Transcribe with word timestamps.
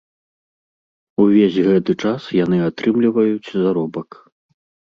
Увесь 1.25 1.59
гэты 1.67 1.91
час 2.05 2.21
яны 2.39 2.57
атрымліваюць 2.71 3.49
заробак. 3.63 4.09